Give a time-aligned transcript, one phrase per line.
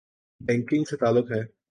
[0.41, 1.41] Banking سے تعلق ہے۔